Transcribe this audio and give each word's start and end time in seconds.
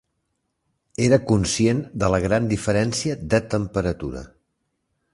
Era 1.07 1.19
conscient 1.33 1.85
de 2.05 2.11
la 2.15 2.21
gran 2.25 2.51
diferència 2.57 3.21
de 3.35 3.45
temperatura. 3.55 4.29